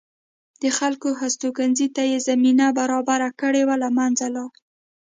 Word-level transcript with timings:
د 0.61 0.63
خلکو 0.77 1.09
هستوګنې 1.19 1.87
ته 1.95 2.01
یې 2.11 2.17
زمینه 2.27 2.65
برابره 2.79 3.29
کړې 3.41 3.61
وه 3.67 3.75
له 3.83 3.89
منځه 3.97 4.25
لاړل 4.35 4.53